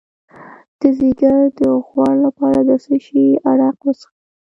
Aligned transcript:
د 0.79 0.81
ځیګر 0.99 1.39
د 1.59 1.61
غوړ 1.85 2.13
لپاره 2.25 2.59
د 2.69 2.71
څه 2.83 2.95
شي 3.05 3.25
عرق 3.49 3.77
وڅښم؟ 3.85 4.13